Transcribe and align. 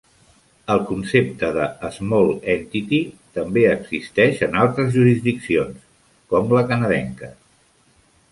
El 0.75 0.79
concepte 0.85 1.49
de 1.57 1.65
"small 1.97 2.31
entity" 2.53 3.01
també 3.37 3.65
existeix 3.73 4.41
en 4.47 4.57
altres 4.63 4.89
jurisdiccions, 4.97 5.85
com 6.35 6.53
la 6.57 6.65
canadenca. 6.73 7.31